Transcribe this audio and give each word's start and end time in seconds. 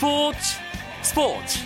스포츠 0.00 0.38
스포츠 1.02 1.58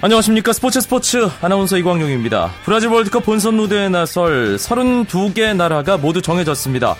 안녕하십니까 0.00 0.52
스포츠 0.52 0.80
스포츠 0.80 1.28
아나운서 1.40 1.78
이광용입니다. 1.78 2.50
브라질 2.64 2.88
월드컵 2.88 3.24
본선 3.24 3.54
무대에 3.54 3.88
나설 3.88 4.56
32개 4.56 5.54
나라가 5.54 5.96
모두 5.96 6.20
정해졌습니다. 6.20 6.96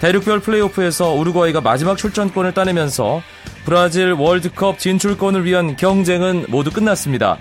대륙별 0.00 0.40
플레이오프에서 0.40 1.12
우루과이가 1.12 1.60
마지막 1.60 1.98
출전권을 1.98 2.54
따내면서 2.54 3.20
브라질 3.66 4.12
월드컵 4.12 4.78
진출권을 4.78 5.44
위한 5.44 5.76
경쟁은 5.76 6.46
모두 6.48 6.70
끝났습니다. 6.70 7.36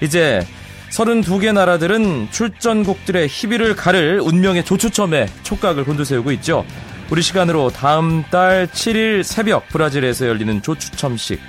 이제 0.00 0.46
32개 0.90 1.52
나라들은 1.52 2.28
출전국들의 2.30 3.26
희비를 3.28 3.76
가를 3.76 4.20
운명의 4.20 4.64
조추첨에 4.64 5.26
촉각을 5.42 5.84
곤두세우고 5.84 6.32
있죠. 6.32 6.64
우리 7.10 7.22
시간으로 7.22 7.70
다음 7.70 8.24
달 8.30 8.66
7일 8.66 9.22
새벽 9.22 9.68
브라질에서 9.68 10.26
열리는 10.26 10.62
조추첨식. 10.62 11.40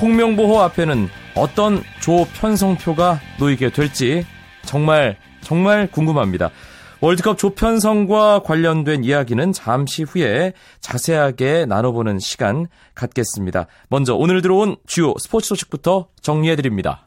홍명보호 0.00 0.60
앞에는 0.60 1.08
어떤 1.34 1.82
조 2.00 2.26
편성표가 2.34 3.20
놓이게 3.38 3.70
될지 3.70 4.24
정말 4.64 5.16
정말 5.40 5.88
궁금합니다. 5.88 6.50
월드컵 7.00 7.36
조편성과 7.36 8.40
관련된 8.44 9.04
이야기는 9.04 9.52
잠시 9.52 10.04
후에 10.04 10.54
자세하게 10.80 11.66
나눠보는 11.66 12.18
시간 12.18 12.66
갖겠습니다. 12.94 13.66
먼저 13.88 14.14
오늘 14.14 14.40
들어온 14.40 14.76
주요 14.86 15.12
스포츠 15.18 15.48
소식부터 15.48 16.08
정리해드립니다. 16.22 17.03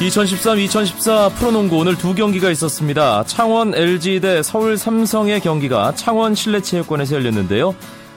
2013-2014 0.00 1.34
프로농구 1.34 1.76
오늘 1.76 1.96
두 1.96 2.14
경기가 2.14 2.50
있었습니다. 2.50 3.22
창원 3.24 3.74
LG 3.74 4.20
대 4.20 4.42
서울 4.42 4.78
삼성의 4.78 5.40
경기가 5.40 5.94
창원 5.94 6.34
실내체육관에서 6.34 7.16
열렸는데요. 7.16 7.74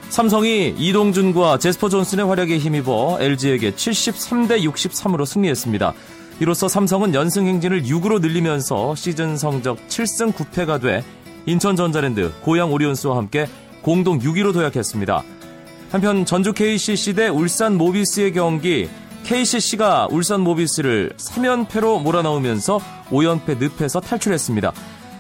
삼성이 0.08 0.74
이동준과 0.78 1.60
제스퍼 1.60 1.90
존슨의 1.90 2.26
활약에 2.26 2.58
힘입어 2.58 3.18
LG에게 3.20 3.72
73대 3.72 4.64
63으로 4.64 5.26
승리했습니다. 5.26 5.94
이로써 6.40 6.70
삼성은 6.70 7.14
연승 7.14 7.48
행진을 7.48 7.84
6으로 7.84 8.22
늘리면서 8.22 8.96
시즌 8.96 9.36
성적 9.36 9.78
7승 9.88 10.34
9패가 10.34 10.82
돼 10.82 11.04
인천 11.46 11.76
전자랜드, 11.76 12.32
고양 12.44 12.72
오리온스와 12.72 13.18
함께 13.18 13.48
공동 13.82 14.20
6위로 14.20 14.54
도약했습니다. 14.54 15.24
한편 15.92 16.26
전주 16.26 16.54
KCC 16.54 17.14
대 17.16 17.28
울산 17.28 17.78
모비스의 17.78 18.32
경기 18.32 18.88
KCC가 19.24 20.10
울산 20.12 20.42
모비스를 20.42 21.14
3연패로 21.18 22.02
몰아넣으면서 22.02 22.80
5연패 23.10 23.58
늪에서 23.58 24.00
탈출했습니다. 24.02 24.74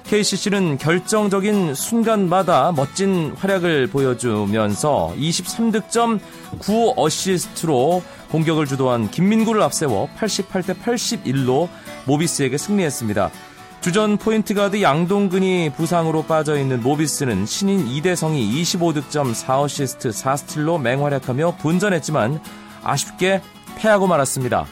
KCC는 0.03 0.77
결정적인 0.77 1.73
순간마다 1.73 2.73
멋진 2.73 3.33
활약을 3.37 3.87
보여주면서 3.87 5.13
23득점 5.17 6.19
9어시스트로 6.59 8.01
공격을 8.29 8.65
주도한 8.67 9.09
김민구를 9.09 9.61
앞세워 9.61 10.09
88대 10.17 10.75
81로 10.79 11.69
모비스에게 12.05 12.57
승리했습니다. 12.57 13.31
주전 13.79 14.17
포인트 14.17 14.53
가드 14.53 14.81
양동근이 14.81 15.71
부상으로 15.75 16.23
빠져 16.23 16.57
있는 16.57 16.81
모비스는 16.81 17.45
신인 17.45 17.87
이대성이 17.87 18.61
25득점 18.61 19.33
4어시스트 19.33 20.11
4스틸로 20.11 20.81
맹활약하며 20.81 21.57
분전했지만 21.57 22.39
아쉽게 22.83 23.41
패하고 23.77 24.07
말았습니다. 24.07 24.65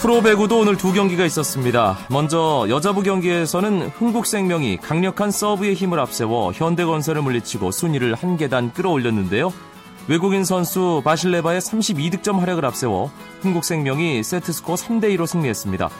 프로배구도 0.00 0.60
오늘 0.60 0.78
두 0.78 0.94
경기가 0.94 1.26
있었습니다. 1.26 1.98
먼저 2.08 2.66
여자부 2.70 3.02
경기에서는 3.02 3.88
흥국생명이 3.88 4.78
강력한 4.78 5.30
서브의 5.30 5.74
힘을 5.74 6.00
앞세워 6.00 6.52
현대건설을 6.52 7.20
물리치고 7.20 7.70
순위를 7.70 8.14
한 8.14 8.38
계단 8.38 8.72
끌어올렸는데요. 8.72 9.52
외국인 10.08 10.44
선수 10.44 11.02
바실레바의 11.04 11.60
32득점 11.60 12.38
활약을 12.38 12.64
앞세워 12.64 13.10
흥국생명이 13.42 14.22
세트스코어 14.22 14.76
3대2로 14.76 15.26
승리했습니다. 15.26 15.90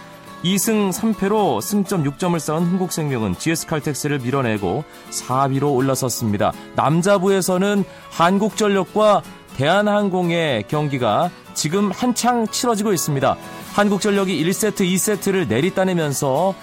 2승 0.44 0.90
3패로 0.90 1.60
승점 1.60 2.04
6점을 2.04 2.38
쌓은 2.38 2.64
흥국생명은 2.64 3.38
GS칼텍스를 3.38 4.20
밀어내고 4.20 4.84
4위로 5.10 5.74
올라섰습니다. 5.74 6.52
남자부에서는 6.76 7.84
한국전력과 8.10 9.22
대한항공의 9.56 10.64
경기가 10.68 11.30
지금 11.52 11.90
한창 11.90 12.46
치러지고 12.46 12.92
있습니다. 12.94 13.36
한국전력이 13.74 14.42
1세트, 14.42 14.80
2세트를 14.80 15.48
내리따내면서 15.48 16.54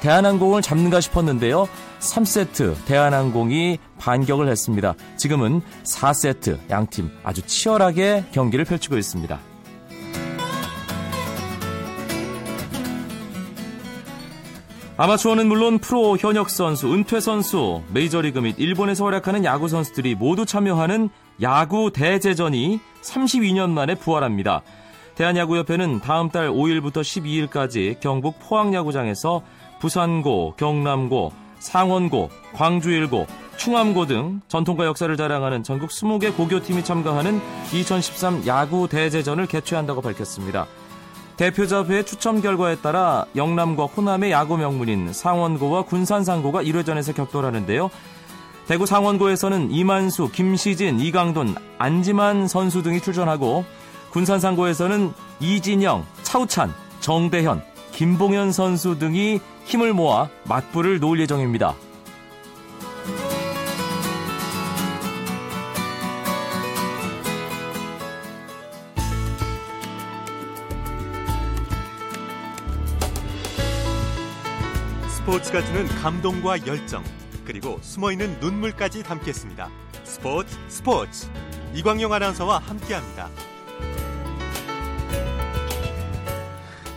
대한항공을 0.00 0.62
잡는가 0.62 1.00
싶었는데요. 1.00 1.68
3세트 1.98 2.74
대한항공이 2.86 3.78
반격을 3.98 4.48
했습니다. 4.48 4.94
지금은 5.16 5.60
4세트 5.84 6.70
양팀 6.70 7.10
아주 7.24 7.42
치열하게 7.42 8.26
경기를 8.32 8.64
펼치고 8.64 8.96
있습니다. 8.96 9.49
아마추어는 15.00 15.48
물론 15.48 15.78
프로 15.78 16.18
현역 16.18 16.50
선수, 16.50 16.92
은퇴 16.92 17.20
선수, 17.20 17.80
메이저리그 17.94 18.38
및 18.40 18.56
일본에서 18.58 19.06
활약하는 19.06 19.46
야구 19.46 19.66
선수들이 19.66 20.14
모두 20.14 20.44
참여하는 20.44 21.08
야구 21.40 21.90
대제전이 21.90 22.80
32년 23.00 23.70
만에 23.70 23.94
부활합니다. 23.94 24.60
대한야구협회는 25.14 26.00
다음 26.00 26.28
달 26.28 26.50
5일부터 26.50 27.00
12일까지 27.00 27.98
경북 28.00 28.40
포항야구장에서 28.40 29.40
부산고, 29.78 30.56
경남고, 30.58 31.32
상원고, 31.60 32.28
광주일고, 32.52 33.26
충암고 33.56 34.04
등 34.04 34.42
전통과 34.48 34.84
역사를 34.84 35.16
자랑하는 35.16 35.62
전국 35.62 35.88
20개 35.88 36.36
고교팀이 36.36 36.84
참가하는 36.84 37.40
2013 37.72 38.46
야구 38.46 38.86
대제전을 38.86 39.46
개최한다고 39.46 40.02
밝혔습니다. 40.02 40.66
대표자회 41.40 42.02
추첨 42.02 42.42
결과에 42.42 42.76
따라 42.76 43.24
영남과 43.34 43.86
호남의 43.86 44.30
야구 44.30 44.58
명문인 44.58 45.10
상원고와 45.10 45.84
군산상고가 45.86 46.62
1회전에서 46.62 47.14
격돌하는데요. 47.14 47.88
대구 48.66 48.84
상원고에서는 48.84 49.70
이만수, 49.70 50.32
김시진, 50.32 51.00
이강돈, 51.00 51.54
안지만 51.78 52.46
선수 52.46 52.82
등이 52.82 53.00
출전하고 53.00 53.64
군산상고에서는 54.10 55.14
이진영, 55.40 56.04
차우찬, 56.24 56.74
정대현, 57.00 57.62
김봉현 57.92 58.52
선수 58.52 58.98
등이 58.98 59.40
힘을 59.64 59.94
모아 59.94 60.28
맞불을 60.44 61.00
놓을 61.00 61.20
예정입니다. 61.20 61.74
스포츠가 75.30 75.64
주는 75.64 75.86
감동과 75.86 76.66
열정 76.66 77.04
그리고 77.44 77.78
숨어있는 77.82 78.40
눈물까지 78.40 79.04
담겠습니다. 79.04 79.70
스포츠 80.02 80.56
스포츠 80.66 81.28
이광용 81.72 82.12
아나운서와 82.12 82.58
함께합니다. 82.58 83.28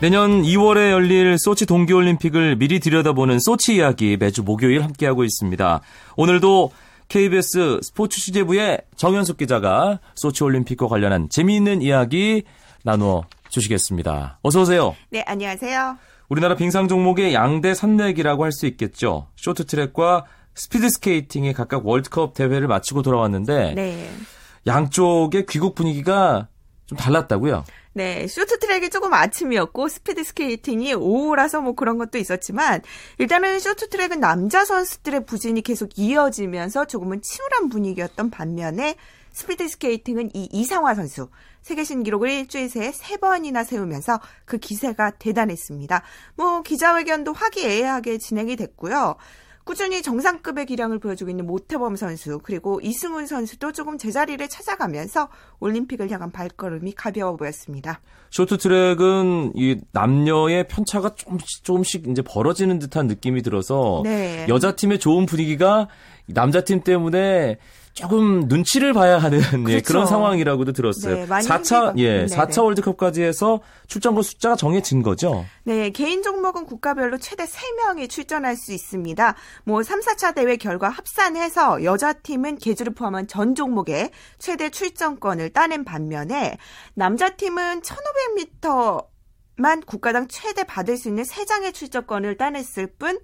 내년 0.02 0.42
2월에 0.42 0.90
열릴 0.90 1.38
소치 1.38 1.68
동계올림픽을 1.68 2.56
미리 2.56 2.80
들여다보는 2.80 3.38
소치 3.40 3.76
이야기 3.76 4.18
매주 4.18 4.42
목요일 4.42 4.84
함께하고 4.84 5.24
있습니다. 5.24 5.82
오늘도 6.18 6.72
KBS 7.10 7.82
스포츠 7.84 8.20
취재부의 8.20 8.80
정현숙 8.96 9.38
기자가 9.38 10.00
소치 10.16 10.44
올림픽과 10.44 10.88
관련한 10.88 11.30
재미있는 11.30 11.84
이야기 11.84 12.42
나누어 12.84 13.26
주시겠습니다. 13.50 14.40
어서 14.42 14.62
오세요. 14.62 14.96
네, 15.12 15.24
안녕하세요. 15.28 16.13
우리나라 16.34 16.56
빙상 16.56 16.88
종목의 16.88 17.36
양대 17.36 17.76
산맥이라고 17.76 18.44
할 18.44 18.52
수 18.52 18.66
있겠죠. 18.66 19.28
쇼트트랙과 19.36 20.26
스피드 20.56 20.90
스케이팅이 20.90 21.54
각각 21.54 21.86
월드컵 21.86 22.34
대회를 22.34 22.68
마치고 22.68 23.04
돌아왔는데 23.04 23.74
네. 23.76 24.10
양쪽의 24.66 25.46
귀국 25.48 25.76
분위기가 25.76 26.48
좀 26.88 26.98
달랐다고요? 26.98 27.66
네, 27.94 28.26
쇼트트랙이 28.26 28.90
조금 28.90 29.14
아침이었고 29.14 29.88
스피드 29.88 30.24
스케이팅이 30.24 30.96
오후라서 30.96 31.62
뭐 31.62 31.76
그런 31.76 32.00
것도 32.00 32.18
있었지만 32.18 32.82
일단은 33.20 33.60
쇼트트랙은 33.60 34.20
남자 34.20 34.66
선수들의 34.66 35.28
부진이 35.28 35.62
계속 35.62 35.92
이어지면서 36.00 36.86
조금은 36.86 37.22
침울한 37.22 37.70
분위기였던 37.70 38.32
반면에 38.32 38.96
스피드 39.34 39.68
스케이팅은 39.68 40.30
이 40.34 40.48
이상화 40.52 40.96
선수 40.96 41.30
세계 41.62 41.84
신기록을 41.84 42.30
일주일 42.30 42.70
새에 42.70 42.92
세 42.92 43.18
번이나 43.18 43.64
세우면서 43.64 44.20
그 44.46 44.58
기세가 44.58 45.12
대단했습니다. 45.20 46.04
뭐 46.36 46.62
기자회견도 46.62 47.34
화기애애하게 47.34 48.20
진행이 48.20 48.56
됐고요. 48.56 49.16
꾸준히 49.66 50.02
정상급의 50.02 50.66
기량을 50.66 51.00
보여주고 51.00 51.32
있는 51.32 51.48
모태범 51.48 51.96
선수 51.96 52.40
그리고 52.44 52.82
이승훈 52.82 53.26
선수도 53.26 53.72
조금 53.72 53.98
제자리를 53.98 54.46
찾아가면서 54.50 55.30
올림픽을 55.60 56.12
향한 56.12 56.32
발걸음이 56.32 56.94
가벼워 56.94 57.38
보였습니다. 57.38 58.02
쇼트트랙은 58.32 59.54
이 59.56 59.80
남녀의 59.92 60.68
편차가 60.68 61.16
조금씩 61.16 61.64
조금씩 61.64 62.08
이제 62.10 62.22
벌어지는 62.22 62.80
듯한 62.80 63.08
느낌이 63.08 63.42
들어서 63.42 64.02
네. 64.04 64.46
여자 64.50 64.76
팀의 64.76 65.00
좋은 65.00 65.26
분위기가 65.26 65.88
남자 66.28 66.62
팀 66.62 66.82
때문에 66.82 67.58
조금 67.94 68.48
눈치를 68.48 68.94
봐야 68.94 69.20
하는 69.20 69.40
예, 69.40 69.44
그렇죠. 69.52 69.72
예, 69.72 69.82
그런 69.82 70.08
상황이라고도 70.08 70.72
들었어요. 70.72 71.16
네, 71.16 71.28
4차 71.28 71.96
예, 71.98 72.26
4차 72.26 72.64
월드컵까지 72.64 73.22
해서 73.22 73.62
출전권 73.88 74.24
숫자가 74.24 74.56
정해진 74.56 75.04
거죠. 75.04 75.46
네, 75.64 75.92
개인 75.92 76.24
종목은 76.24 76.66
국가별로 76.66 77.20
최대 77.20 77.46
3명이 77.46 78.10
출전할 78.10 78.56
수 78.56 78.74
있습니다. 78.74 79.36
뭐 79.66 79.84
3, 79.84 80.00
4차 80.02 80.34
대회 80.34 80.58
결과 80.58 80.90
합산해서 80.90 81.84
여자 81.84 82.14
팀은 82.14 82.58
계주를 82.58 82.96
포함한 82.96 83.28
전 83.28 83.54
종목에 83.54 84.10
최대 84.40 84.72
출전권을 84.72 85.52
따낸 85.52 85.86
반면에 85.86 86.58
남자 86.96 87.30
팀은 87.30 87.82
1500m만 87.82 89.86
국가당 89.86 90.28
최대 90.30 90.64
받을 90.64 90.98
수 90.98 91.10
있는 91.10 91.24
3장의 91.24 91.76
출전권을 91.76 92.38
따냈을 92.38 92.88
뿐 92.88 93.20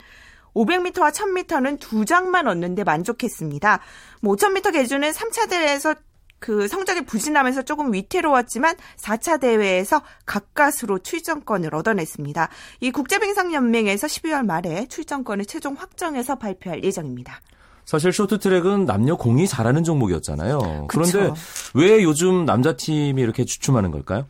500m와 0.55 1.11
1000m는 1.11 1.79
두 1.79 2.05
장만 2.05 2.47
얻는데 2.47 2.83
만족했습니다. 2.83 3.79
뭐 4.21 4.35
5000m 4.35 4.73
계주는 4.73 5.11
3차 5.11 5.49
대회에서 5.49 5.95
그 6.39 6.67
성적이 6.67 7.01
부진하면서 7.01 7.63
조금 7.63 7.93
위태로웠지만 7.93 8.75
4차 8.97 9.39
대회에서 9.41 10.01
가까스로 10.25 10.99
출전권을 10.99 11.75
얻어냈습니다. 11.75 12.49
이 12.79 12.91
국제빙상연맹에서 12.91 14.07
12월 14.07 14.45
말에 14.45 14.87
출전권을 14.87 15.45
최종 15.45 15.73
확정해서 15.73 16.35
발표할 16.35 16.83
예정입니다. 16.83 17.41
사실 17.85 18.13
쇼트트랙은 18.13 18.85
남녀 18.85 19.15
공이 19.15 19.47
잘하는 19.47 19.83
종목이었잖아요. 19.83 20.85
그런데 20.87 21.11
그쵸. 21.11 21.33
왜 21.73 22.03
요즘 22.03 22.45
남자 22.45 22.73
팀이 22.77 23.19
이렇게 23.19 23.45
주춤하는 23.45 23.89
걸까요? 23.89 24.27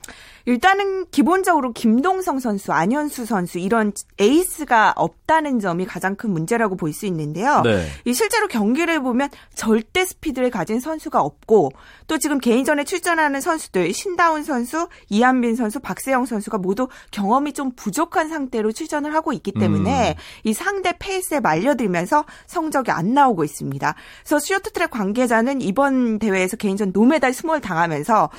일단은 0.50 1.06
기본적으로 1.12 1.74
김동성 1.74 2.40
선수, 2.40 2.74
안현수 2.74 3.28
선수 3.28 3.60
이런 3.60 3.94
에이스가 4.18 4.96
없다는 4.96 5.60
점이 5.60 5.86
가장 5.86 6.16
큰 6.16 6.32
문제라고 6.32 6.76
볼 6.76 6.90
수 6.90 7.06
있는데요. 7.06 7.62
네. 7.62 7.86
이 8.06 8.14
실제로 8.16 8.48
경기를 8.48 9.00
보면 9.04 9.30
절대 9.54 10.04
스피드를 10.04 10.50
가진 10.50 10.80
선수가 10.80 11.22
없고 11.22 11.72
또 12.08 12.18
지금 12.18 12.40
개인전에 12.40 12.84
출전하는 12.84 13.42
선수들 13.42 13.94
신다운 13.94 14.44
선수, 14.44 14.88
이한빈 15.10 15.56
선수, 15.56 15.80
박세영 15.80 16.26
선수가 16.26 16.58
모두 16.58 16.88
경험이 17.12 17.54
좀 17.54 17.72
부족한 17.76 18.30
상태로 18.30 18.72
출전을 18.72 19.14
하고 19.14 19.34
있기 19.34 19.52
때문에 19.52 20.16
음. 20.18 20.50
이 20.50 20.54
상대 20.54 20.94
페이스에 20.98 21.42
말려들면서 21.42 22.26
성적이 22.48 22.90
안 22.90 23.14
나오고 23.14 23.44
있습니다. 23.44 23.94
그래서 24.24 24.40
쇼트트랙 24.40 24.90
관계자는 24.90 25.62
이번 25.62 26.18
대회에서 26.18 26.58
개인전 26.58 26.90
노메달 26.92 27.36
수모를 27.36 27.62
당하면서 27.62 28.32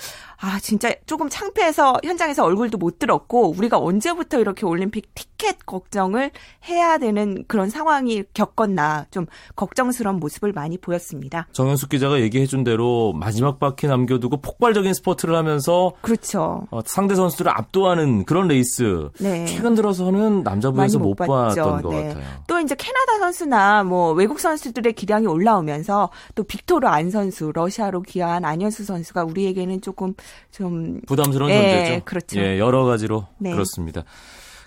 아, 0.43 0.59
진짜 0.61 0.93
조금 1.05 1.29
창피해서 1.29 1.99
현장에서 2.03 2.45
얼굴도 2.45 2.79
못 2.79 2.99
들었고, 2.99 3.51
우리가 3.51 3.79
언제부터 3.79 4.39
이렇게 4.39 4.65
올림픽 4.65 5.15
티켓 5.15 5.67
걱정을 5.67 6.31
해야 6.69 6.97
되는 6.97 7.45
그런 7.47 7.69
상황이 7.69 8.25
겪었나, 8.33 9.07
좀 9.11 9.27
걱정스러운 9.57 10.19
모습을 10.19 10.53
많이 10.53 10.79
보였습니다. 10.79 11.47
정현숙 11.53 11.91
기자가 11.91 12.21
얘기해준 12.21 12.65
대로 12.65 13.13
마지막 13.13 13.59
바퀴 13.59 13.87
남겨두고 13.87 14.39
폭발적인 14.39 14.95
스퍼트를 14.95 15.37
하면서. 15.37 15.93
그렇죠. 16.01 16.67
어, 16.71 16.81
상대 16.87 17.15
선수들을 17.15 17.51
압도하는 17.51 18.25
그런 18.25 18.49
레이스. 18.49 19.11
네. 19.21 19.45
최근 19.45 19.75
들어서는 19.75 20.43
남자부에서 20.43 20.99
못, 20.99 21.11
못 21.11 21.15
봤던 21.17 21.83
것 21.83 21.91
네. 21.91 22.09
같아요. 22.09 22.25
또 22.47 22.59
이제 22.61 22.75
캐나다 22.75 23.19
선수나 23.19 23.85
뭐 23.85 24.13
외국 24.13 24.41
선수들의 24.41 24.95
기량이 24.95 25.27
올라오면서 25.27 26.11
또 26.35 26.45
빅토르 26.45 26.87
안 26.87 27.11
선수, 27.11 27.53
러시아로 27.55 28.03
귀화한 28.03 28.45
안현수 28.45 28.85
선수가 28.85 29.25
우리에게는 29.25 29.83
조금 29.83 30.15
좀 30.51 31.01
부담스러운 31.07 31.51
예, 31.51 31.55
존재죠. 31.55 32.05
그렇죠. 32.05 32.41
예, 32.41 32.59
여러 32.59 32.85
가지로 32.85 33.27
네. 33.39 33.53
그렇습니다. 33.53 34.05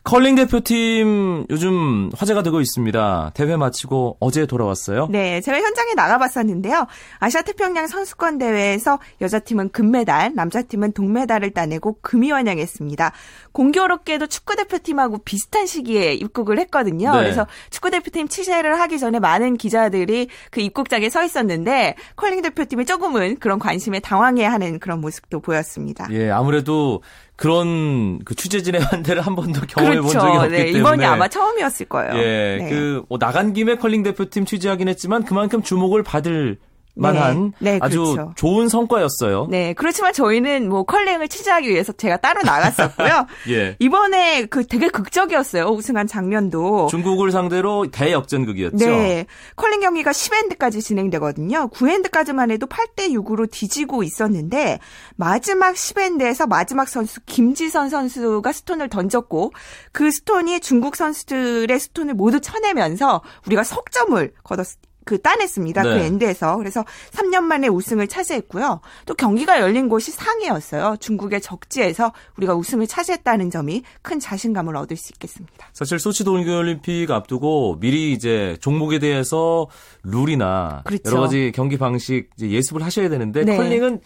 컬링 0.03 0.35
대표팀 0.35 1.45
요즘 1.49 2.09
화제가 2.13 2.43
되고 2.43 2.59
있습니다. 2.59 3.31
대회 3.33 3.55
마치고 3.55 4.17
어제 4.19 4.45
돌아왔어요. 4.45 5.07
네, 5.09 5.39
제가 5.39 5.57
현장에 5.59 5.93
나가봤었는데요. 5.93 6.87
아시아 7.19 7.41
태평양 7.41 7.87
선수권 7.87 8.37
대회에서 8.37 8.99
여자팀은 9.21 9.69
금메달, 9.69 10.33
남자팀은 10.35 10.91
동메달을 10.91 11.51
따내고 11.51 11.99
금이 12.01 12.31
환영했습니다. 12.31 13.13
공교롭게도 13.53 14.27
축구 14.27 14.57
대표팀하고 14.57 15.19
비슷한 15.19 15.65
시기에 15.65 16.13
입국을 16.15 16.59
했거든요. 16.59 17.13
네. 17.13 17.19
그래서 17.19 17.47
축구 17.69 17.89
대표팀 17.89 18.27
취재를 18.27 18.81
하기 18.81 18.99
전에 18.99 19.19
많은 19.19 19.55
기자들이 19.55 20.27
그 20.51 20.59
입국장에 20.59 21.09
서 21.09 21.23
있었는데 21.23 21.95
컬링 22.17 22.41
대표팀이 22.41 22.85
조금은 22.85 23.37
그런 23.39 23.57
관심에 23.57 24.01
당황해하는 24.01 24.79
그런 24.79 24.99
모습도 24.99 25.39
보였습니다. 25.39 26.07
예, 26.11 26.29
아무래도 26.29 27.01
그런 27.35 28.19
그 28.23 28.35
취재진의 28.35 28.81
환대를 28.85 29.21
한 29.21 29.35
번도 29.35 29.61
경험해 29.67 29.97
그렇죠. 29.97 30.19
본 30.19 30.21
적이 30.21 30.37
없기 30.37 30.49
네, 30.51 30.57
때문에 30.65 30.79
이번이 30.79 31.05
아마 31.05 31.27
처음이었을 31.27 31.87
거예요. 31.87 32.13
예, 32.15 32.57
네. 32.61 32.69
그뭐 32.69 33.17
나간 33.19 33.53
김에 33.53 33.75
컬링 33.75 34.03
대표팀 34.03 34.45
취재하긴 34.45 34.87
했지만 34.87 35.23
그만큼 35.23 35.61
주목을 35.63 36.03
받을 36.03 36.57
만한 36.95 37.53
네, 37.59 37.73
네, 37.73 37.79
아주 37.81 38.03
그렇죠. 38.03 38.33
좋은 38.35 38.69
성과였어요. 38.69 39.47
네, 39.49 39.73
그렇지만 39.73 40.13
저희는 40.13 40.69
뭐 40.69 40.83
컬링을 40.83 41.27
취재하기 41.27 41.67
위해서 41.67 41.91
제가 41.91 42.17
따로 42.17 42.41
나갔었고요. 42.43 43.27
예. 43.49 43.75
이번에 43.79 44.45
그 44.45 44.65
되게 44.65 44.89
극적이었어요. 44.89 45.65
우승한 45.65 46.05
장면도. 46.07 46.87
중국을 46.87 47.31
상대로 47.31 47.89
대역전극이었죠. 47.89 48.77
네. 48.85 49.25
컬링 49.55 49.81
경기가 49.81 50.11
10엔드까지 50.11 50.81
진행되거든요. 50.81 51.69
9엔드까지만 51.69 52.51
해도 52.51 52.67
8대 52.67 53.09
6으로 53.11 53.49
뒤지고 53.49 54.03
있었는데 54.03 54.79
마지막 55.15 55.73
10엔드에서 55.73 56.47
마지막 56.47 56.87
선수 56.87 57.19
김지선 57.25 57.89
선수가 57.89 58.51
스톤을 58.51 58.89
던졌고 58.89 59.51
그 59.91 60.11
스톤이 60.11 60.59
중국 60.59 60.95
선수들의 60.95 61.79
스톤을 61.79 62.13
모두 62.13 62.39
쳐내면서 62.39 63.21
우리가 63.47 63.63
석점을 63.63 64.33
거뒀 64.43 64.63
그 65.05 65.21
따냈습니다. 65.21 65.81
그 65.83 65.87
네. 65.87 65.93
그 65.93 65.99
엔드에서. 66.05 66.57
그래서 66.57 66.83
3년 67.11 67.41
만에 67.43 67.67
우승을 67.67 68.07
차지했고요. 68.07 68.81
또 69.05 69.13
경기가 69.13 69.59
열린 69.59 69.89
곳이 69.89 70.11
상해였어요. 70.11 70.97
중국의 70.99 71.41
적지에서 71.41 72.13
우리가 72.37 72.55
우승을 72.55 72.87
차지했다는 72.87 73.49
점이 73.49 73.83
큰 74.01 74.19
자신감을 74.19 74.75
얻을 74.75 74.97
수 74.97 75.11
있겠습니다. 75.13 75.67
사실 75.73 75.99
소치 75.99 76.23
동계올림픽 76.23 77.09
앞두고 77.11 77.79
미리 77.79 78.13
이제 78.13 78.57
종목에 78.61 78.99
대해서 78.99 79.67
룰이나 80.03 80.81
그렇죠. 80.85 81.11
여러 81.11 81.21
가지 81.21 81.51
경기 81.53 81.77
방식 81.77 82.29
이제 82.37 82.49
예습을 82.49 82.83
하셔야 82.83 83.09
되는데 83.09 83.43
네. 83.43 83.57
컬링은 83.57 84.01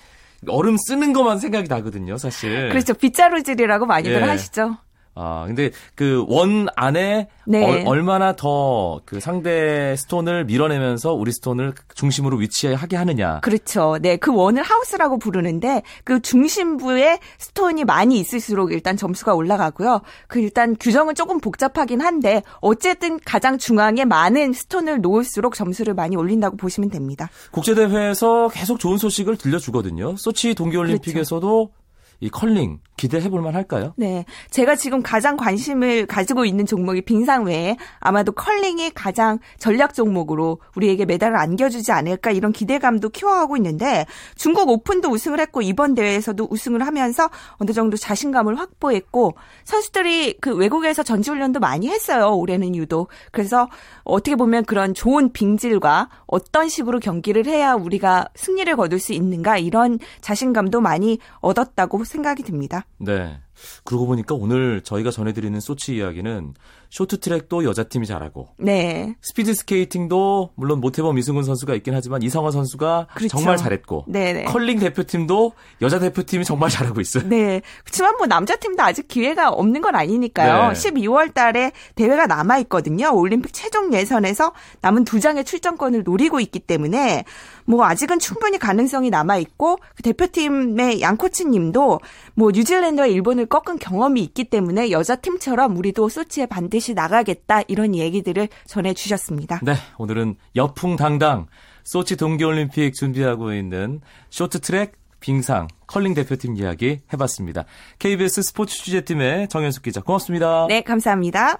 얼음 0.48 0.78
쓰는 0.78 1.14
것만 1.14 1.40
생각이 1.40 1.68
나거든요, 1.68 2.18
사실. 2.18 2.70
그렇죠. 2.70 2.94
빗자루질이라고 2.94 3.86
많이들 3.86 4.22
예. 4.22 4.26
하시죠. 4.26 4.78
아, 5.18 5.46
근데 5.48 5.72
그 5.96 6.24
원 6.28 6.68
안에 6.76 7.28
네. 7.46 7.84
어, 7.84 7.90
얼마나 7.90 8.36
더 8.36 9.02
그 9.06 9.20
상대 9.20 9.96
스톤을 9.96 10.46
밀어내면서 10.46 11.14
우리 11.14 11.32
스톤을 11.32 11.74
중심으로 11.96 12.38
위치하게 12.38 12.96
하느냐. 12.98 13.40
그렇죠. 13.42 13.98
네. 14.02 14.18
그 14.18 14.34
원을 14.34 14.64
하우스라고 14.64 15.18
부르는데 15.18 15.82
그 16.04 16.22
중심부에 16.22 17.20
스톤이 17.38 17.86
많이 17.86 18.20
있을수록 18.20 18.72
일단 18.72 18.98
점수가 18.98 19.34
올라가고요. 19.34 20.02
그 20.28 20.40
일단 20.40 20.76
규정은 20.80 21.16
조금 21.16 21.40
복잡하긴 21.40 22.02
한데 22.02 22.44
어쨌든 22.60 23.20
가장 23.24 23.58
중앙에 23.58 24.06
많은 24.06 24.54
스톤을 24.54 25.02
놓을수록 25.02 25.56
점수를 25.56 25.94
많이 25.94 26.16
올린다고 26.16 26.58
보시면 26.58 26.90
됩니다. 26.90 27.30
국제대회에서 27.52 28.50
계속 28.50 28.80
좋은 28.80 28.98
소식을 28.98 29.38
들려주거든요. 29.38 30.16
소치 30.18 30.54
동계올림픽에서도 30.54 31.68
그렇죠. 31.68 31.87
이 32.20 32.30
컬링 32.30 32.80
기대해 32.98 33.30
볼 33.30 33.42
만 33.42 33.54
할까요? 33.54 33.94
네. 33.96 34.26
제가 34.50 34.76
지금 34.76 35.04
가장 35.04 35.38
관심을 35.38 36.08
가지고 36.08 36.46
있는 36.46 36.66
종목이 36.66 37.02
빙상 37.02 37.46
외에 37.46 37.78
아마도 38.00 38.32
컬링이 38.32 38.92
가장 38.96 39.38
전략 39.60 39.94
종목으로 39.94 40.60
우리에게 40.76 41.06
메달을 41.06 41.38
안겨주지 41.38 41.92
않을까 41.92 42.32
이런 42.32 42.52
기대감도 42.52 43.10
키워가고 43.10 43.56
있는데 43.58 44.08
중국 44.36 44.68
오픈도 44.70 45.10
우승을 45.10 45.40
했고 45.40 45.62
이번 45.62 45.94
대회에서도 45.94 46.48
우승을 46.50 46.86
하면서 46.88 47.30
어느 47.58 47.72
정도 47.72 47.96
자신감을 47.98 48.58
확보했고 48.58 49.36
선수들이 49.66 50.40
그 50.42 50.56
외국에서 50.56 51.04
전지훈련도 51.04 51.60
많이 51.60 51.88
했어요. 51.90 52.36
올해는 52.36 52.76
유독. 52.76 53.10
그래서 53.32 53.70
어떻게 54.04 54.36
보면 54.36 54.66
그런 54.66 54.96
좋은 54.96 55.32
빙질과 55.32 56.10
어떤 56.26 56.68
식으로 56.68 57.00
경기를 57.00 57.46
해야 57.46 57.74
우리가 57.76 58.30
승리를 58.34 58.76
거둘 58.76 59.00
수 59.00 59.14
있는가 59.14 59.60
이런 59.60 60.00
자신감도 60.22 60.82
많이 60.82 61.20
얻었다고 61.42 62.00
생각이 62.08 62.44
듭니다. 62.44 62.86
네. 62.98 63.40
그러고 63.84 64.06
보니까 64.06 64.36
오늘 64.36 64.82
저희가 64.82 65.12
전해드리는 65.12 65.60
소치 65.60 65.98
이야기는 65.98 66.54
쇼트트랙도 66.90 67.66
여자팀이 67.66 68.06
잘하고 68.06 68.50
네. 68.58 69.16
스피드 69.22 69.54
스케이팅도 69.54 70.52
물론 70.56 70.80
모태범 70.80 71.18
이승훈 71.18 71.44
선수가 71.44 71.76
있긴 71.76 71.94
하지만 71.94 72.22
이상화 72.22 72.52
선수가 72.52 73.08
그렇죠. 73.16 73.28
정말 73.30 73.58
잘했고 73.58 74.06
네네. 74.08 74.46
컬링 74.46 74.80
대표팀도 74.80 75.54
여자 75.82 76.00
대표팀이 76.00 76.46
정말 76.46 76.70
잘하고 76.70 77.02
있어요. 77.02 77.28
네. 77.28 77.62
그렇지만 77.84 78.16
뭐 78.18 78.28
남자 78.28 78.56
팀도 78.56 78.82
아직 78.84 79.08
기회가 79.08 79.50
없는 79.50 79.82
건 79.82 79.96
아니니까요. 79.96 80.70
네. 80.70 80.74
12월 80.74 81.34
달에 81.34 81.72
대회가 81.96 82.26
남아 82.28 82.60
있거든요. 82.60 83.14
올림픽 83.14 83.54
최종 83.54 83.94
예선에서 83.94 84.54
남은 84.82 85.04
두 85.04 85.20
장의 85.20 85.44
출전권을 85.44 86.04
노리고 86.04 86.40
있기 86.40 86.60
때문에 86.60 87.26
뭐 87.68 87.86
아직은 87.86 88.20
충분히 88.20 88.58
가능성이 88.58 89.10
남아 89.10 89.38
있고 89.38 89.78
그 89.96 90.02
대표팀의 90.02 91.02
양 91.02 91.18
코치님도 91.18 92.00
뭐 92.34 92.52
뉴질랜드와 92.52 93.08
일본을 93.08 93.46
꺾은 93.48 93.78
경험이 93.78 94.24
있기 94.24 94.46
때문에 94.46 94.90
여자 94.92 95.18
팀처럼 95.18 95.78
우리도 95.78 96.10
소치에 96.10 96.46
반드시 96.46 96.94
나가겠다 96.94 97.62
이런 97.68 97.94
얘기들을 97.94 98.48
전해 98.66 98.94
주셨습니다. 98.94 99.60
네, 99.64 99.74
오늘은 99.98 100.38
여풍당당 100.56 101.48
소치 101.84 102.16
동계올림픽 102.16 102.94
준비하고 102.94 103.54
있는 103.54 104.02
쇼트트랙 104.30 104.94
빙상 105.20 105.68
컬링 105.88 106.14
대표팀 106.14 106.56
이야기 106.56 107.02
해봤습니다. 107.12 107.66
KBS 108.00 108.44
스포츠 108.44 108.78
취재팀의 108.84 109.50
정현숙 109.50 109.84
기자 109.84 110.02
고맙습니다. 110.02 110.68
네, 110.68 110.82
감사합니다. 110.82 111.60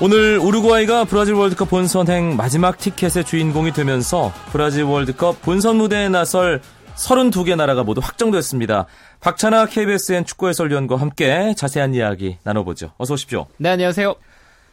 오늘 0.00 0.38
우루과이가 0.38 1.06
브라질 1.06 1.34
월드컵 1.34 1.70
본선행 1.70 2.36
마지막 2.36 2.78
티켓의 2.78 3.24
주인공이 3.24 3.72
되면서 3.72 4.32
브라질 4.52 4.84
월드컵 4.84 5.42
본선 5.42 5.74
무대에 5.74 6.08
나설 6.08 6.60
32개 6.94 7.56
나라가 7.56 7.82
모두 7.82 8.00
확정됐습니다. 8.00 8.86
박찬아 9.18 9.66
KBSN 9.66 10.24
축구 10.24 10.48
해설위원과 10.48 10.96
함께 10.96 11.52
자세한 11.56 11.94
이야기 11.94 12.38
나눠보죠. 12.44 12.92
어서 12.96 13.14
오십시오. 13.14 13.46
네, 13.56 13.70
안녕하세요. 13.70 14.14